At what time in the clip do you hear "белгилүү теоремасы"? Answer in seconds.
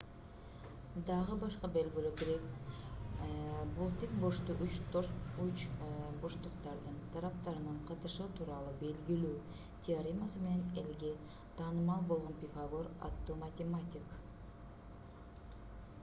8.83-10.43